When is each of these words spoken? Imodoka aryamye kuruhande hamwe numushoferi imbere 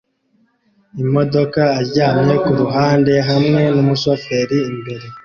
Imodoka 1.03 1.61
aryamye 1.79 2.35
kuruhande 2.45 3.13
hamwe 3.29 3.61
numushoferi 3.73 4.57
imbere 4.71 5.05